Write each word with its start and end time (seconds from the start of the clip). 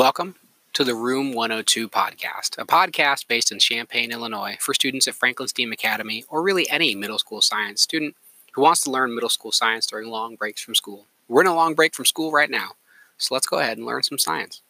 Welcome 0.00 0.36
to 0.72 0.82
the 0.82 0.94
Room 0.94 1.34
102 1.34 1.86
podcast, 1.86 2.56
a 2.56 2.64
podcast 2.64 3.28
based 3.28 3.52
in 3.52 3.58
Champaign, 3.58 4.12
Illinois, 4.12 4.56
for 4.58 4.72
students 4.72 5.06
at 5.06 5.14
Franklin 5.14 5.46
STEAM 5.46 5.72
Academy 5.72 6.24
or 6.30 6.42
really 6.42 6.66
any 6.70 6.94
middle 6.94 7.18
school 7.18 7.42
science 7.42 7.82
student 7.82 8.16
who 8.54 8.62
wants 8.62 8.80
to 8.80 8.90
learn 8.90 9.14
middle 9.14 9.28
school 9.28 9.52
science 9.52 9.86
during 9.86 10.08
long 10.08 10.36
breaks 10.36 10.62
from 10.62 10.74
school. 10.74 11.04
We're 11.28 11.42
in 11.42 11.48
a 11.48 11.54
long 11.54 11.74
break 11.74 11.94
from 11.94 12.06
school 12.06 12.32
right 12.32 12.48
now, 12.48 12.70
so 13.18 13.34
let's 13.34 13.46
go 13.46 13.58
ahead 13.58 13.76
and 13.76 13.86
learn 13.86 14.02
some 14.02 14.16
science. 14.16 14.62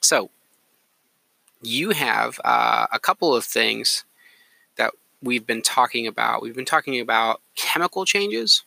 So, 0.00 0.30
you 1.60 1.90
have 1.90 2.38
uh, 2.44 2.86
a 2.92 3.00
couple 3.00 3.34
of 3.34 3.44
things 3.44 4.04
that 4.76 4.92
we've 5.20 5.48
been 5.48 5.62
talking 5.62 6.06
about. 6.06 6.42
We've 6.42 6.54
been 6.54 6.64
talking 6.64 7.00
about 7.00 7.40
chemical 7.56 8.04
changes 8.04 8.62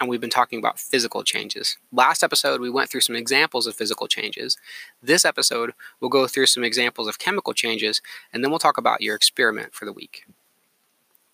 and 0.00 0.08
we've 0.08 0.20
been 0.20 0.30
talking 0.30 0.58
about 0.58 0.78
physical 0.78 1.22
changes. 1.22 1.78
Last 1.92 2.22
episode, 2.22 2.60
we 2.60 2.70
went 2.70 2.90
through 2.90 3.00
some 3.00 3.16
examples 3.16 3.66
of 3.66 3.74
physical 3.74 4.06
changes. 4.06 4.56
This 5.02 5.24
episode, 5.24 5.72
we'll 6.00 6.10
go 6.10 6.26
through 6.26 6.46
some 6.46 6.64
examples 6.64 7.08
of 7.08 7.18
chemical 7.18 7.54
changes, 7.54 8.02
and 8.32 8.42
then 8.42 8.50
we'll 8.50 8.58
talk 8.58 8.78
about 8.78 9.00
your 9.00 9.14
experiment 9.14 9.72
for 9.74 9.84
the 9.84 9.92
week. 9.92 10.26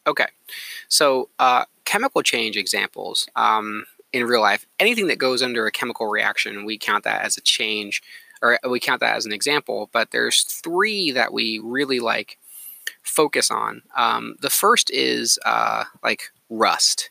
Okay, 0.06 0.26
so 0.88 1.28
uh, 1.38 1.64
chemical 1.84 2.22
change 2.22 2.56
examples 2.56 3.28
um, 3.36 3.86
in 4.12 4.24
real 4.24 4.40
life, 4.40 4.66
anything 4.78 5.06
that 5.08 5.18
goes 5.18 5.42
under 5.42 5.66
a 5.66 5.72
chemical 5.72 6.08
reaction, 6.08 6.64
we 6.64 6.76
count 6.78 7.04
that 7.04 7.24
as 7.24 7.36
a 7.36 7.40
change, 7.40 8.02
or 8.42 8.58
we 8.68 8.80
count 8.80 9.00
that 9.00 9.16
as 9.16 9.26
an 9.26 9.32
example, 9.32 9.88
but 9.92 10.10
there's 10.10 10.42
three 10.42 11.12
that 11.12 11.32
we 11.32 11.60
really 11.62 12.00
like 12.00 12.38
focus 13.02 13.50
on. 13.50 13.82
Um, 13.96 14.36
the 14.40 14.50
first 14.50 14.90
is 14.90 15.38
uh, 15.44 15.84
like 16.02 16.32
rust 16.50 17.10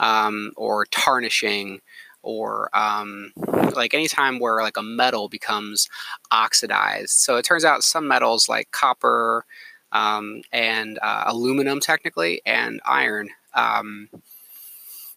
um, 0.00 0.52
or 0.56 0.86
tarnishing 0.86 1.80
or 2.22 2.68
um, 2.76 3.32
like 3.74 3.94
anytime 3.94 4.40
where 4.40 4.60
like 4.60 4.76
a 4.76 4.82
metal 4.82 5.28
becomes 5.28 5.88
oxidized. 6.32 7.10
So 7.10 7.36
it 7.36 7.44
turns 7.44 7.64
out 7.64 7.84
some 7.84 8.08
metals 8.08 8.48
like 8.48 8.72
copper 8.72 9.44
um, 9.92 10.42
and 10.52 10.98
uh, 11.00 11.24
aluminum, 11.26 11.80
technically, 11.80 12.42
and 12.44 12.80
iron 12.84 13.30
um, 13.54 14.08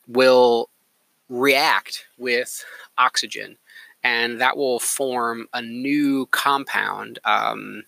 will 0.08 0.70
react 1.28 2.06
with 2.18 2.64
oxygen, 2.98 3.58
and 4.04 4.40
that 4.40 4.56
will 4.56 4.80
form 4.80 5.48
a 5.54 5.62
new 5.62 6.28
compound. 6.28 7.20
Um, 7.26 7.84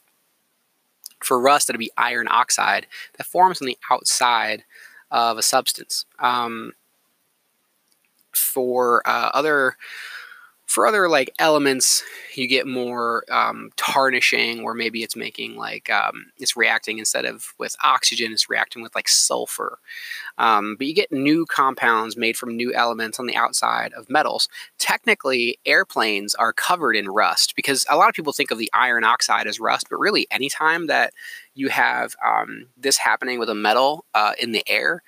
for 1.20 1.40
rust, 1.40 1.70
it'll 1.70 1.80
be 1.80 1.92
iron 1.98 2.28
oxide 2.28 2.88
that 3.18 3.28
forms 3.28 3.62
on 3.62 3.68
the 3.68 3.78
outside 3.92 4.64
of 5.12 5.38
a 5.38 5.44
substance. 5.44 6.06
Um, 6.18 6.74
for 8.34 9.02
uh, 9.08 9.32
other 9.34 9.76
for 10.72 10.88
other 10.88 11.10
like 11.10 11.34
elements 11.38 12.02
you 12.34 12.48
get 12.48 12.66
more 12.66 13.26
um, 13.30 13.72
tarnishing 13.76 14.64
or 14.64 14.74
maybe 14.74 15.04
it's 15.04 15.18
making 15.18 15.58
like 15.58 15.90
um, 15.90 16.32
it's 16.38 16.56
reacting 16.56 16.98
instead 16.98 17.26
of 17.26 17.54
with 17.60 17.76
oxygen 17.84 18.32
it's 18.32 18.50
reacting 18.50 18.82
with 18.82 18.96
like 18.96 19.10
sulfur. 19.10 19.80
Um, 20.38 20.78
but 20.78 20.88
you 20.88 20.96
get 20.96 21.12
new 21.12 21.46
compounds 21.46 22.16
made 22.16 22.38
from 22.38 22.56
new 22.56 22.74
elements 22.74 23.20
on 23.20 23.26
the 23.26 23.36
outside 23.36 23.92
of 23.94 24.10
metals. 24.10 24.48
Technically 24.80 25.60
airplanes 25.66 26.34
are 26.36 26.54
covered 26.54 26.96
in 26.96 27.10
rust 27.10 27.54
because 27.56 27.86
a 27.90 27.98
lot 27.98 28.08
of 28.08 28.16
people 28.16 28.32
think 28.32 28.50
of 28.50 28.58
the 28.58 28.72
iron 28.74 29.04
oxide 29.04 29.48
as 29.48 29.60
rust 29.60 29.88
but 29.90 30.00
really 30.00 30.26
anytime 30.32 30.88
that 30.88 31.14
you 31.54 31.68
have 31.68 32.16
um, 32.26 32.68
this 32.78 32.98
happening 32.98 33.40
with 33.40 33.50
a 33.50 33.56
metal 33.56 34.06
uh, 34.14 34.32
in 34.40 34.54
the 34.54 34.64
air 34.68 35.04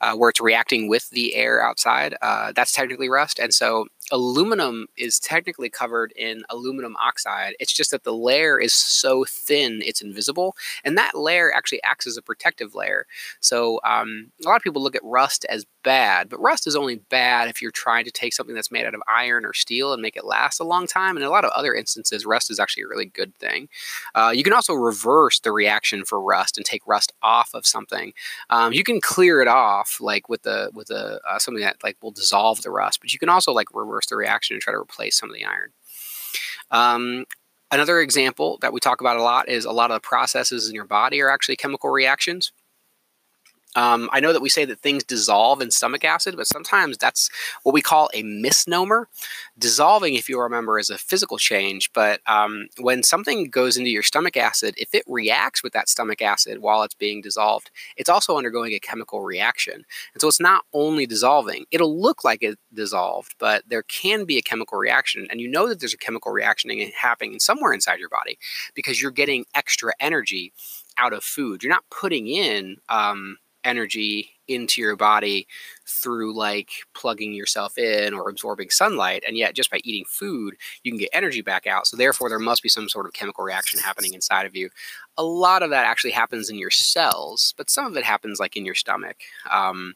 uh, 0.00 0.14
where 0.14 0.30
it's 0.30 0.40
reacting 0.40 0.88
with 0.88 1.10
the 1.10 1.34
air 1.34 1.62
outside. 1.62 2.14
Uh, 2.22 2.52
that's 2.52 2.72
technically 2.72 3.08
rust. 3.08 3.38
And 3.38 3.52
so 3.52 3.86
aluminum 4.10 4.86
is 4.96 5.18
technically 5.18 5.68
covered 5.68 6.12
in 6.16 6.42
aluminum 6.50 6.96
oxide. 6.96 7.54
It's 7.60 7.72
just 7.72 7.90
that 7.90 8.04
the 8.04 8.12
layer 8.12 8.58
is 8.58 8.72
so 8.72 9.24
thin 9.24 9.82
it's 9.84 10.00
invisible, 10.00 10.56
and 10.84 10.96
that 10.96 11.14
layer 11.14 11.52
actually 11.52 11.82
acts 11.82 12.06
as 12.06 12.16
a 12.16 12.22
protective 12.22 12.74
layer. 12.74 13.06
So 13.40 13.80
um, 13.84 14.30
a 14.44 14.48
lot 14.48 14.56
of 14.56 14.62
people 14.62 14.82
look 14.82 14.96
at 14.96 15.04
rust 15.04 15.44
as 15.48 15.66
bad, 15.82 16.28
but 16.28 16.40
rust 16.40 16.66
is 16.66 16.76
only 16.76 16.96
bad 16.96 17.48
if 17.48 17.62
you're 17.62 17.70
trying 17.70 18.04
to 18.04 18.10
take 18.10 18.34
something 18.34 18.54
that's 18.54 18.70
made 18.70 18.86
out 18.86 18.94
of 18.94 19.02
iron 19.08 19.44
or 19.44 19.52
steel 19.52 19.92
and 19.92 20.02
make 20.02 20.16
it 20.16 20.24
last 20.24 20.60
a 20.60 20.64
long 20.64 20.86
time. 20.86 21.16
And 21.16 21.22
in 21.22 21.28
a 21.28 21.32
lot 21.32 21.44
of 21.44 21.50
other 21.52 21.74
instances, 21.74 22.26
rust 22.26 22.50
is 22.50 22.58
actually 22.58 22.84
a 22.84 22.88
really 22.88 23.06
good 23.06 23.34
thing. 23.36 23.68
Uh, 24.14 24.32
you 24.34 24.42
can 24.42 24.52
also 24.52 24.74
reverse 24.74 25.40
the 25.40 25.52
reaction 25.52 26.04
for 26.04 26.20
rust 26.20 26.56
and 26.56 26.66
take 26.66 26.86
rust 26.86 27.12
off 27.22 27.50
of 27.54 27.66
something. 27.66 28.12
Um, 28.50 28.72
you 28.72 28.84
can 28.84 29.00
clear 29.00 29.40
it 29.40 29.48
off 29.48 29.87
like 30.00 30.28
with 30.28 30.42
the 30.42 30.70
with 30.72 30.88
the 30.88 31.20
uh, 31.28 31.38
something 31.38 31.62
that 31.62 31.76
like 31.82 31.96
will 32.02 32.10
dissolve 32.10 32.62
the 32.62 32.70
rust, 32.70 33.00
but 33.00 33.12
you 33.12 33.18
can 33.18 33.28
also 33.28 33.52
like 33.52 33.68
reverse 33.74 33.98
reverse 33.98 34.06
the 34.06 34.16
reaction 34.16 34.54
and 34.54 34.62
try 34.62 34.72
to 34.72 34.78
replace 34.78 35.18
some 35.18 35.30
of 35.30 35.34
the 35.34 35.44
iron. 35.44 35.72
Um, 36.70 37.24
another 37.70 38.00
example 38.00 38.58
that 38.60 38.72
we 38.72 38.80
talk 38.80 39.00
about 39.00 39.16
a 39.16 39.22
lot 39.22 39.48
is 39.48 39.64
a 39.64 39.72
lot 39.72 39.90
of 39.90 39.96
the 39.96 40.06
processes 40.06 40.68
in 40.68 40.74
your 40.74 40.84
body 40.84 41.20
are 41.20 41.30
actually 41.30 41.56
chemical 41.56 41.90
reactions. 41.90 42.52
Um, 43.76 44.08
I 44.12 44.20
know 44.20 44.32
that 44.32 44.42
we 44.42 44.48
say 44.48 44.64
that 44.64 44.80
things 44.80 45.04
dissolve 45.04 45.60
in 45.60 45.70
stomach 45.70 46.04
acid, 46.04 46.36
but 46.36 46.46
sometimes 46.46 46.96
that's 46.96 47.28
what 47.62 47.74
we 47.74 47.82
call 47.82 48.08
a 48.14 48.22
misnomer. 48.22 49.08
Dissolving, 49.58 50.14
if 50.14 50.28
you 50.28 50.40
remember, 50.40 50.78
is 50.78 50.90
a 50.90 50.98
physical 50.98 51.36
change, 51.36 51.92
but 51.92 52.20
um, 52.26 52.68
when 52.78 53.02
something 53.02 53.50
goes 53.50 53.76
into 53.76 53.90
your 53.90 54.02
stomach 54.02 54.36
acid, 54.36 54.74
if 54.78 54.94
it 54.94 55.04
reacts 55.06 55.62
with 55.62 55.72
that 55.74 55.88
stomach 55.88 56.22
acid 56.22 56.60
while 56.60 56.82
it's 56.82 56.94
being 56.94 57.20
dissolved, 57.20 57.70
it's 57.96 58.08
also 58.08 58.36
undergoing 58.38 58.72
a 58.72 58.80
chemical 58.80 59.22
reaction. 59.22 59.84
And 60.14 60.20
so 60.20 60.28
it's 60.28 60.40
not 60.40 60.64
only 60.72 61.06
dissolving, 61.06 61.66
it'll 61.70 62.00
look 62.00 62.24
like 62.24 62.42
it 62.42 62.58
dissolved, 62.72 63.34
but 63.38 63.64
there 63.68 63.82
can 63.82 64.24
be 64.24 64.38
a 64.38 64.42
chemical 64.42 64.78
reaction. 64.78 65.26
And 65.30 65.40
you 65.40 65.48
know 65.48 65.68
that 65.68 65.80
there's 65.80 65.94
a 65.94 65.98
chemical 65.98 66.32
reaction 66.32 66.70
happening 66.96 67.38
somewhere 67.38 67.72
inside 67.72 67.98
your 67.98 68.08
body 68.08 68.38
because 68.74 69.00
you're 69.00 69.10
getting 69.10 69.44
extra 69.54 69.92
energy 70.00 70.52
out 70.96 71.12
of 71.12 71.22
food. 71.22 71.62
You're 71.62 71.72
not 71.72 71.84
putting 71.90 72.28
in. 72.28 72.78
Um, 72.88 73.36
energy 73.68 74.30
into 74.48 74.80
your 74.80 74.96
body 74.96 75.46
through 75.86 76.34
like 76.34 76.70
plugging 76.94 77.34
yourself 77.34 77.76
in 77.76 78.14
or 78.14 78.30
absorbing 78.30 78.70
sunlight 78.70 79.22
and 79.26 79.36
yet 79.36 79.54
just 79.54 79.70
by 79.70 79.78
eating 79.84 80.06
food 80.08 80.54
you 80.82 80.90
can 80.90 80.98
get 80.98 81.10
energy 81.12 81.42
back 81.42 81.66
out. 81.66 81.86
So 81.86 81.96
therefore 81.96 82.30
there 82.30 82.38
must 82.38 82.62
be 82.62 82.70
some 82.70 82.88
sort 82.88 83.04
of 83.06 83.12
chemical 83.12 83.44
reaction 83.44 83.78
happening 83.78 84.14
inside 84.14 84.46
of 84.46 84.56
you. 84.56 84.70
A 85.18 85.22
lot 85.22 85.62
of 85.62 85.70
that 85.70 85.84
actually 85.84 86.12
happens 86.12 86.48
in 86.48 86.58
your 86.58 86.70
cells 86.70 87.52
but 87.58 87.68
some 87.68 87.84
of 87.86 87.96
it 87.96 88.04
happens 88.04 88.40
like 88.40 88.56
in 88.56 88.64
your 88.64 88.74
stomach 88.74 89.18
um, 89.50 89.94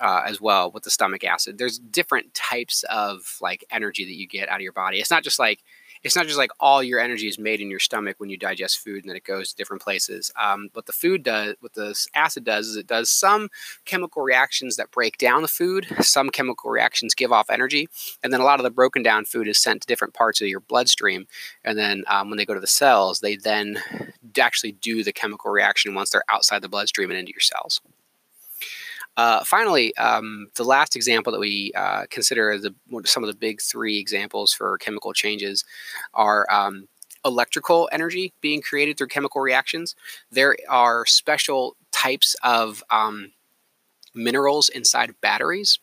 uh, 0.00 0.22
as 0.24 0.40
well 0.40 0.70
with 0.70 0.84
the 0.84 0.90
stomach 0.90 1.24
acid. 1.24 1.58
There's 1.58 1.78
different 1.78 2.32
types 2.34 2.84
of 2.88 3.36
like 3.40 3.64
energy 3.72 4.04
that 4.04 4.16
you 4.16 4.28
get 4.28 4.48
out 4.48 4.56
of 4.56 4.62
your 4.62 4.72
body. 4.72 4.98
It's 4.98 5.10
not 5.10 5.24
just 5.24 5.40
like 5.40 5.64
it's 6.02 6.16
not 6.16 6.26
just 6.26 6.38
like 6.38 6.50
all 6.60 6.82
your 6.82 7.00
energy 7.00 7.28
is 7.28 7.38
made 7.38 7.60
in 7.60 7.70
your 7.70 7.78
stomach 7.78 8.16
when 8.18 8.30
you 8.30 8.36
digest 8.36 8.78
food 8.78 9.02
and 9.02 9.10
then 9.10 9.16
it 9.16 9.24
goes 9.24 9.50
to 9.50 9.56
different 9.56 9.82
places. 9.82 10.30
Um, 10.40 10.68
what 10.72 10.86
the 10.86 10.92
food 10.92 11.22
does, 11.22 11.54
what 11.60 11.74
the 11.74 11.94
acid 12.14 12.44
does, 12.44 12.68
is 12.68 12.76
it 12.76 12.86
does 12.86 13.10
some 13.10 13.48
chemical 13.84 14.22
reactions 14.22 14.76
that 14.76 14.90
break 14.90 15.18
down 15.18 15.42
the 15.42 15.48
food. 15.48 15.86
Some 16.00 16.30
chemical 16.30 16.70
reactions 16.70 17.14
give 17.14 17.32
off 17.32 17.50
energy, 17.50 17.88
and 18.22 18.32
then 18.32 18.40
a 18.40 18.44
lot 18.44 18.60
of 18.60 18.64
the 18.64 18.70
broken 18.70 19.02
down 19.02 19.24
food 19.24 19.48
is 19.48 19.58
sent 19.58 19.82
to 19.82 19.86
different 19.86 20.14
parts 20.14 20.40
of 20.40 20.48
your 20.48 20.60
bloodstream. 20.60 21.26
And 21.64 21.78
then 21.78 22.04
um, 22.06 22.28
when 22.28 22.38
they 22.38 22.46
go 22.46 22.54
to 22.54 22.60
the 22.60 22.66
cells, 22.66 23.20
they 23.20 23.36
then 23.36 23.82
actually 24.40 24.72
do 24.72 25.02
the 25.02 25.12
chemical 25.12 25.50
reaction 25.50 25.94
once 25.94 26.10
they're 26.10 26.22
outside 26.28 26.62
the 26.62 26.68
bloodstream 26.68 27.10
and 27.10 27.18
into 27.18 27.32
your 27.32 27.40
cells. 27.40 27.80
Uh, 29.18 29.42
finally, 29.42 29.94
um, 29.96 30.46
the 30.54 30.62
last 30.62 30.94
example 30.94 31.32
that 31.32 31.40
we 31.40 31.72
uh, 31.74 32.04
consider 32.08 32.56
the, 32.56 32.72
some 33.04 33.24
of 33.24 33.26
the 33.26 33.34
big 33.34 33.60
three 33.60 33.98
examples 33.98 34.52
for 34.52 34.78
chemical 34.78 35.12
changes 35.12 35.64
are 36.14 36.46
um, 36.52 36.86
electrical 37.24 37.88
energy 37.90 38.32
being 38.40 38.62
created 38.62 38.96
through 38.96 39.08
chemical 39.08 39.40
reactions. 39.40 39.96
There 40.30 40.56
are 40.68 41.04
special 41.04 41.76
types 41.90 42.36
of 42.44 42.84
um, 42.90 43.32
minerals 44.14 44.68
inside 44.68 45.12
batteries, 45.20 45.80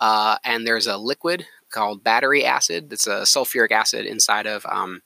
uh, 0.00 0.38
and 0.42 0.66
there's 0.66 0.86
a 0.86 0.96
liquid 0.96 1.44
called 1.70 2.04
battery 2.04 2.44
acid. 2.44 2.90
That's 2.90 3.06
a 3.06 3.22
sulfuric 3.22 3.70
acid 3.70 4.06
inside 4.06 4.46
of 4.46 4.64
um, 4.66 5.02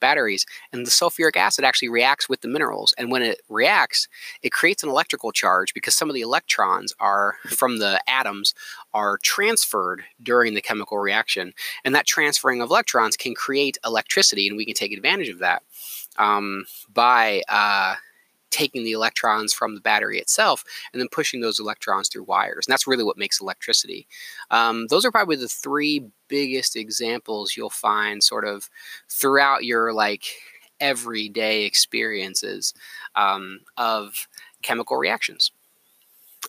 batteries. 0.00 0.46
And 0.72 0.86
the 0.86 0.90
sulfuric 0.90 1.36
acid 1.36 1.64
actually 1.64 1.88
reacts 1.88 2.28
with 2.28 2.40
the 2.40 2.48
minerals. 2.48 2.94
And 2.98 3.10
when 3.10 3.22
it 3.22 3.40
reacts, 3.48 4.08
it 4.42 4.52
creates 4.52 4.82
an 4.82 4.88
electrical 4.88 5.32
charge 5.32 5.74
because 5.74 5.94
some 5.94 6.08
of 6.08 6.14
the 6.14 6.20
electrons 6.20 6.94
are 7.00 7.36
from 7.48 7.78
the 7.78 8.00
atoms 8.08 8.54
are 8.94 9.18
transferred 9.22 10.02
during 10.22 10.54
the 10.54 10.62
chemical 10.62 10.98
reaction. 10.98 11.52
And 11.84 11.94
that 11.94 12.06
transferring 12.06 12.60
of 12.60 12.70
electrons 12.70 13.16
can 13.16 13.34
create 13.34 13.78
electricity, 13.84 14.48
and 14.48 14.56
we 14.56 14.64
can 14.64 14.74
take 14.74 14.92
advantage 14.92 15.28
of 15.28 15.38
that 15.38 15.62
um, 16.18 16.64
by 16.92 17.42
uh, 17.48 17.94
taking 18.56 18.84
the 18.84 18.92
electrons 18.92 19.52
from 19.52 19.74
the 19.74 19.82
battery 19.82 20.18
itself 20.18 20.64
and 20.92 21.00
then 21.00 21.08
pushing 21.12 21.40
those 21.40 21.60
electrons 21.60 22.08
through 22.08 22.22
wires. 22.24 22.66
And 22.66 22.72
that's 22.72 22.86
really 22.86 23.04
what 23.04 23.18
makes 23.18 23.38
electricity. 23.38 24.08
Um, 24.50 24.86
those 24.86 25.04
are 25.04 25.10
probably 25.10 25.36
the 25.36 25.46
three 25.46 26.06
biggest 26.28 26.74
examples 26.74 27.54
you'll 27.54 27.68
find 27.68 28.24
sort 28.24 28.46
of 28.46 28.70
throughout 29.10 29.64
your 29.64 29.92
like 29.92 30.24
everyday 30.80 31.64
experiences 31.64 32.72
um, 33.14 33.60
of 33.76 34.26
chemical 34.62 34.96
reactions. 34.96 35.50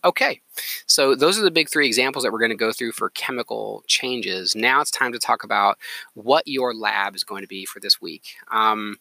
Okay, 0.06 0.40
so 0.86 1.14
those 1.14 1.38
are 1.38 1.44
the 1.44 1.52
big 1.52 1.70
three 1.70 1.88
examples 1.88 2.24
that 2.24 2.32
we're 2.32 2.40
going 2.40 2.52
to 2.52 2.56
go 2.56 2.72
through 2.72 2.94
for 2.94 3.10
chemical 3.10 3.84
changes. 3.88 4.56
Now 4.56 4.80
it's 4.80 4.92
time 4.92 5.12
to 5.12 5.20
talk 5.20 5.44
about 5.44 5.78
what 6.14 6.48
your 6.48 6.74
lab 6.74 7.16
is 7.16 7.24
going 7.26 7.42
to 7.42 7.48
be 7.48 7.66
for 7.66 7.80
this 7.82 8.00
week. 8.00 8.36
Um, 8.50 8.98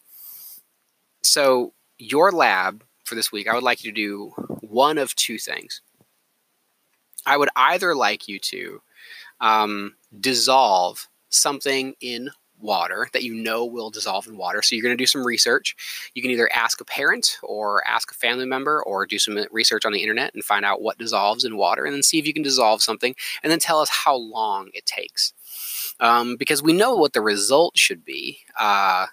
so, 1.22 1.74
your 1.98 2.32
lab 2.32 2.82
for 3.06 3.14
this 3.14 3.32
week, 3.32 3.48
I 3.48 3.54
would 3.54 3.62
like 3.62 3.84
you 3.84 3.92
to 3.92 3.94
do 3.94 4.32
one 4.60 4.98
of 4.98 5.14
two 5.14 5.38
things. 5.38 5.80
I 7.24 7.36
would 7.36 7.48
either 7.56 7.94
like 7.94 8.28
you 8.28 8.38
to 8.38 8.82
um, 9.40 9.94
dissolve 10.20 11.08
something 11.28 11.94
in 12.00 12.30
water 12.58 13.08
that 13.12 13.22
you 13.22 13.34
know 13.34 13.64
will 13.64 13.90
dissolve 13.90 14.26
in 14.26 14.36
water. 14.36 14.62
So 14.62 14.74
you're 14.74 14.82
going 14.82 14.96
to 14.96 15.02
do 15.02 15.06
some 15.06 15.26
research. 15.26 15.76
You 16.14 16.22
can 16.22 16.30
either 16.30 16.50
ask 16.54 16.80
a 16.80 16.84
parent 16.84 17.38
or 17.42 17.86
ask 17.86 18.10
a 18.10 18.14
family 18.14 18.46
member 18.46 18.82
or 18.84 19.06
do 19.06 19.18
some 19.18 19.38
research 19.50 19.84
on 19.84 19.92
the 19.92 20.00
internet 20.00 20.34
and 20.34 20.42
find 20.42 20.64
out 20.64 20.80
what 20.80 20.98
dissolves 20.98 21.44
in 21.44 21.56
water 21.56 21.84
and 21.84 21.94
then 21.94 22.02
see 22.02 22.18
if 22.18 22.26
you 22.26 22.32
can 22.32 22.42
dissolve 22.42 22.82
something 22.82 23.14
and 23.42 23.52
then 23.52 23.58
tell 23.58 23.80
us 23.80 23.90
how 23.90 24.16
long 24.16 24.70
it 24.72 24.86
takes. 24.86 25.32
Um, 26.00 26.36
because 26.36 26.62
we 26.62 26.72
know 26.72 26.94
what 26.94 27.12
the 27.12 27.20
result 27.20 27.76
should 27.76 28.04
be. 28.04 28.38
Uh, 28.58 29.06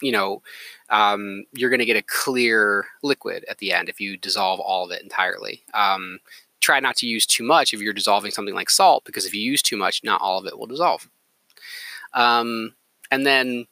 you 0.00 0.12
know, 0.12 0.42
um, 0.90 1.44
you're 1.52 1.70
going 1.70 1.78
to 1.80 1.84
get 1.84 1.96
a 1.96 2.02
clear 2.02 2.86
liquid 3.02 3.44
at 3.48 3.58
the 3.58 3.72
end 3.72 3.88
if 3.88 4.00
you 4.00 4.16
dissolve 4.16 4.60
all 4.60 4.84
of 4.84 4.90
it 4.90 5.02
entirely. 5.02 5.62
Um, 5.74 6.20
try 6.60 6.80
not 6.80 6.96
to 6.96 7.06
use 7.06 7.26
too 7.26 7.44
much 7.44 7.72
if 7.72 7.80
you're 7.80 7.92
dissolving 7.92 8.30
something 8.30 8.54
like 8.54 8.70
salt, 8.70 9.04
because 9.04 9.26
if 9.26 9.34
you 9.34 9.40
use 9.40 9.62
too 9.62 9.76
much, 9.76 10.02
not 10.04 10.20
all 10.20 10.38
of 10.38 10.46
it 10.46 10.58
will 10.58 10.66
dissolve. 10.66 11.08
Um, 12.14 12.74
and 13.10 13.24
then 13.26 13.66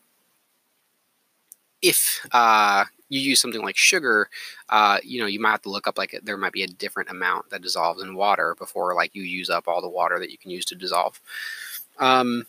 if 1.82 2.26
uh, 2.32 2.84
you 3.08 3.20
use 3.20 3.40
something 3.40 3.62
like 3.62 3.76
sugar, 3.76 4.28
uh, 4.68 4.98
you 5.02 5.20
know, 5.20 5.26
you 5.26 5.40
might 5.40 5.50
have 5.52 5.62
to 5.62 5.70
look 5.70 5.86
up 5.86 5.98
like 5.98 6.18
there 6.22 6.36
might 6.36 6.52
be 6.52 6.62
a 6.62 6.68
different 6.68 7.10
amount 7.10 7.50
that 7.50 7.62
dissolves 7.62 8.02
in 8.02 8.14
water 8.14 8.54
before 8.58 8.94
like 8.94 9.14
you 9.14 9.22
use 9.22 9.50
up 9.50 9.68
all 9.68 9.80
the 9.80 9.88
water 9.88 10.18
that 10.18 10.30
you 10.30 10.38
can 10.38 10.50
use 10.50 10.64
to 10.66 10.74
dissolve. 10.74 11.20
Um, 11.98 12.46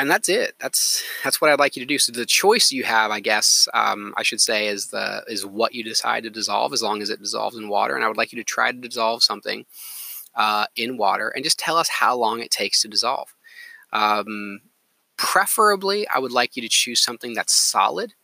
and 0.00 0.10
that's 0.10 0.30
it. 0.30 0.54
That's 0.58 1.04
that's 1.22 1.40
what 1.40 1.50
I'd 1.50 1.58
like 1.58 1.76
you 1.76 1.82
to 1.82 1.86
do. 1.86 1.98
So 1.98 2.10
the 2.10 2.24
choice 2.24 2.72
you 2.72 2.84
have, 2.84 3.10
I 3.10 3.20
guess, 3.20 3.68
um, 3.74 4.14
I 4.16 4.22
should 4.22 4.40
say, 4.40 4.66
is 4.66 4.86
the 4.86 5.22
is 5.28 5.44
what 5.44 5.74
you 5.74 5.84
decide 5.84 6.22
to 6.22 6.30
dissolve, 6.30 6.72
as 6.72 6.82
long 6.82 7.02
as 7.02 7.10
it 7.10 7.20
dissolves 7.20 7.54
in 7.54 7.68
water. 7.68 7.94
And 7.94 8.02
I 8.02 8.08
would 8.08 8.16
like 8.16 8.32
you 8.32 8.38
to 8.38 8.44
try 8.44 8.72
to 8.72 8.78
dissolve 8.78 9.22
something 9.22 9.66
uh, 10.34 10.64
in 10.74 10.96
water, 10.96 11.28
and 11.28 11.44
just 11.44 11.58
tell 11.58 11.76
us 11.76 11.90
how 11.90 12.16
long 12.16 12.40
it 12.40 12.50
takes 12.50 12.80
to 12.80 12.88
dissolve. 12.88 13.34
Um, 13.92 14.62
preferably, 15.18 16.08
I 16.08 16.18
would 16.18 16.32
like 16.32 16.56
you 16.56 16.62
to 16.62 16.68
choose 16.68 17.00
something 17.00 17.34
that's 17.34 17.54
solid. 17.54 18.14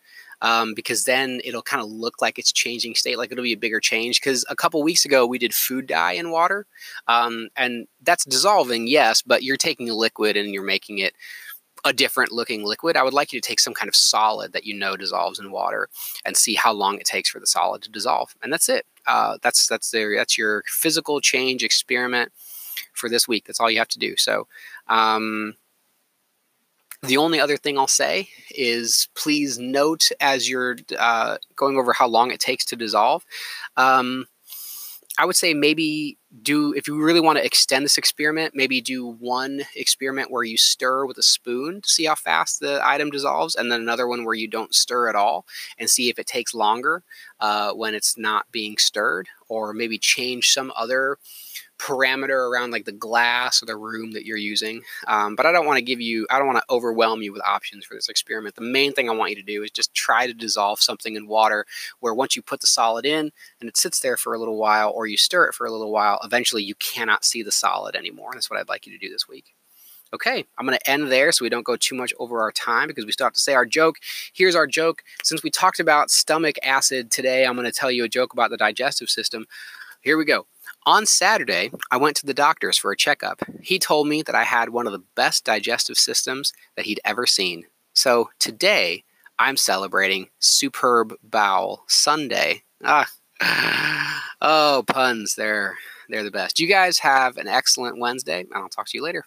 Um, 0.43 0.75
because 0.75 1.05
then 1.05 1.40
it'll 1.44 1.62
kind 1.62 1.82
of 1.82 1.88
look 1.88 2.20
like 2.20 2.38
it's 2.38 2.52
changing 2.52 2.94
state, 2.94 3.17
like 3.17 3.32
it'll 3.32 3.43
be 3.43 3.55
a 3.55 3.56
bigger 3.56 3.81
change. 3.81 4.20
Because 4.20 4.44
a 4.50 4.55
couple 4.55 4.82
weeks 4.82 5.06
ago 5.06 5.26
we 5.26 5.38
did 5.38 5.55
food 5.55 5.87
dye 5.87 6.12
in 6.12 6.31
water, 6.31 6.67
um, 7.08 7.49
and 7.56 7.88
that's 8.02 8.26
dissolving, 8.26 8.87
yes, 8.87 9.23
but 9.23 9.43
you're 9.43 9.56
taking 9.56 9.88
a 9.88 9.94
liquid 9.94 10.37
and 10.37 10.52
you're 10.52 10.62
making 10.62 10.99
it 10.99 11.14
a 11.86 11.92
different 11.92 12.32
looking 12.32 12.64
liquid, 12.64 12.96
I 12.96 13.04
would 13.04 13.14
like 13.14 13.32
you 13.32 13.40
to 13.40 13.48
take 13.48 13.60
some 13.60 13.72
kind 13.72 13.88
of 13.88 13.94
solid 13.94 14.52
that 14.52 14.66
you 14.66 14.74
know 14.74 14.96
dissolves 14.96 15.38
in 15.38 15.52
water 15.52 15.88
and 16.24 16.36
see 16.36 16.54
how 16.54 16.72
long 16.72 16.98
it 16.98 17.06
takes 17.06 17.30
for 17.30 17.38
the 17.38 17.46
solid 17.46 17.82
to 17.82 17.90
dissolve. 17.90 18.34
And 18.42 18.52
that's 18.52 18.68
it. 18.68 18.84
Uh, 19.06 19.38
that's 19.40 19.68
that's 19.68 19.90
their 19.92 20.16
that's 20.16 20.36
your 20.36 20.64
physical 20.66 21.20
change 21.20 21.62
experiment 21.62 22.32
for 22.92 23.08
this 23.08 23.28
week. 23.28 23.46
That's 23.46 23.60
all 23.60 23.70
you 23.70 23.78
have 23.78 23.88
to 23.88 23.98
do. 23.98 24.16
So. 24.16 24.48
Um, 24.88 25.54
the 27.02 27.18
only 27.18 27.38
other 27.38 27.58
thing 27.58 27.78
I'll 27.78 27.86
say 27.86 28.30
is 28.50 29.08
please 29.14 29.58
note 29.58 30.08
as 30.18 30.48
you're 30.48 30.76
uh, 30.98 31.36
going 31.54 31.76
over 31.78 31.92
how 31.92 32.08
long 32.08 32.30
it 32.30 32.40
takes 32.40 32.64
to 32.66 32.76
dissolve. 32.76 33.24
Um, 33.76 34.26
I 35.18 35.24
would 35.24 35.36
say 35.36 35.54
maybe 35.54 36.18
do 36.42 36.74
if 36.74 36.86
you 36.86 37.02
really 37.02 37.20
want 37.20 37.38
to 37.38 37.44
extend 37.44 37.84
this 37.84 37.96
experiment, 37.96 38.54
maybe 38.54 38.80
do 38.82 39.06
one 39.06 39.62
experiment 39.74 40.30
where 40.30 40.44
you 40.44 40.58
stir 40.58 41.06
with 41.06 41.16
a 41.16 41.22
spoon 41.22 41.80
to 41.80 41.88
see 41.88 42.04
how 42.04 42.14
fast 42.14 42.60
the 42.60 42.80
item 42.84 43.10
dissolves, 43.10 43.54
and 43.54 43.72
then 43.72 43.80
another 43.80 44.06
one 44.06 44.24
where 44.24 44.34
you 44.34 44.46
don't 44.48 44.74
stir 44.74 45.08
at 45.08 45.14
all 45.14 45.46
and 45.78 45.88
see 45.88 46.10
if 46.10 46.18
it 46.18 46.26
takes 46.26 46.54
longer 46.54 47.02
uh, 47.40 47.72
when 47.72 47.94
it's 47.94 48.18
not 48.18 48.50
being 48.52 48.76
stirred, 48.76 49.28
or 49.48 49.72
maybe 49.72 49.98
change 49.98 50.52
some 50.52 50.72
other 50.76 51.16
parameter 51.78 52.50
around 52.50 52.70
like 52.70 52.84
the 52.84 52.93
glass 52.93 53.62
or 53.62 53.67
the 53.67 53.76
room 53.76 54.12
that 54.12 54.25
you're 54.25 54.37
using. 54.37 54.82
Um, 55.06 55.37
but 55.37 55.46
I 55.46 55.52
don't 55.52 55.67
want 55.67 55.78
to 55.78 55.84
give 55.84 56.00
you, 56.00 56.26
I 56.31 56.38
don't 56.38 56.46
want 56.46 56.58
to 56.58 56.75
overwhelm 56.75 57.23
you 57.23 57.32
with 57.32 57.43
options 57.43 57.84
for 57.84 57.94
this 57.94 58.08
experiment. 58.08 58.55
The 58.55 58.62
main 58.62 58.93
thing 58.93 59.08
I 59.08 59.14
want 59.14 59.31
you 59.31 59.37
to 59.37 59.43
do 59.43 59.62
is 59.62 59.70
just 59.70 59.94
try 59.94 60.26
to 60.26 60.34
dissolve 60.34 60.81
something 60.81 61.17
in 61.17 61.28
water 61.28 61.67
where 62.00 62.14
once 62.14 62.37
you 62.37 62.43
put 62.43 62.61
the 62.61 62.67
solid 62.67 63.05
in 63.05 63.32
and 63.61 63.69
it 63.69 63.76
sits 63.76 64.00
there 64.00 64.17
for 64.17 64.34
a 64.34 64.38
little 64.38 64.56
while 64.56 64.90
or 64.90 65.06
you 65.06 65.17
stir 65.17 65.46
it 65.46 65.55
for 65.55 65.67
a 65.67 65.70
little 65.70 65.93
while, 65.93 66.19
eventually 66.25 66.62
you 66.62 66.75
cannot 66.76 67.25
see 67.25 67.43
the 67.43 67.52
solid 67.52 67.94
anymore. 67.94 68.31
That's 68.32 68.50
what 68.50 68.58
I'd 68.58 68.69
like 68.69 68.87
you 68.87 68.93
to 68.93 69.06
do 69.06 69.12
this 69.12 69.28
week. 69.28 69.55
Okay, 70.14 70.44
I'm 70.56 70.67
going 70.67 70.78
to 70.78 70.90
end 70.90 71.11
there 71.11 71.32
so 71.32 71.44
we 71.44 71.49
don't 71.49 71.67
go 71.67 71.76
too 71.76 71.96
much 71.96 72.14
over 72.19 72.40
our 72.40 72.52
time 72.52 72.87
because 72.87 73.05
we 73.05 73.12
still 73.12 73.26
have 73.26 73.34
to 73.34 73.40
say 73.40 73.55
our 73.55 73.67
joke. 73.67 73.96
Here's 74.32 74.55
our 74.55 74.67
joke. 74.67 75.02
Since 75.25 75.43
we 75.43 75.50
talked 75.50 75.81
about 75.81 76.12
stomach 76.12 76.56
acid 76.62 77.11
today, 77.11 77.44
I'm 77.44 77.55
going 77.55 77.67
to 77.67 77.73
tell 77.73 77.90
you 77.90 78.05
a 78.05 78.08
joke 78.08 78.32
about 78.32 78.50
the 78.50 78.56
digestive 78.56 79.11
system. 79.11 79.46
Here 80.00 80.17
we 80.17 80.25
go. 80.25 80.46
On 80.86 81.04
Saturday, 81.04 81.72
I 81.90 81.96
went 81.96 82.16
to 82.18 82.26
the 82.26 82.32
doctor's 82.32 82.78
for 82.78 82.92
a 82.92 82.96
checkup. 82.96 83.42
He 83.60 83.76
told 83.76 84.06
me 84.06 84.22
that 84.22 84.36
I 84.36 84.44
had 84.44 84.68
one 84.68 84.86
of 84.86 84.92
the 84.92 85.02
best 85.16 85.44
digestive 85.44 85.98
systems 85.98 86.52
that 86.76 86.86
he'd 86.86 87.00
ever 87.04 87.26
seen. 87.26 87.64
So 87.92 88.30
today, 88.38 89.02
I'm 89.36 89.56
celebrating 89.56 90.28
Superb 90.38 91.14
Bowel 91.24 91.82
Sunday. 91.88 92.62
Ah, 92.84 93.10
oh, 94.40 94.84
puns, 94.86 95.34
they're, 95.34 95.76
they're 96.08 96.22
the 96.22 96.30
best. 96.30 96.60
You 96.60 96.68
guys 96.68 97.00
have 97.00 97.36
an 97.36 97.48
excellent 97.48 97.98
Wednesday, 97.98 98.42
and 98.42 98.48
I'll 98.54 98.68
talk 98.68 98.86
to 98.86 98.96
you 98.96 99.02
later. 99.02 99.24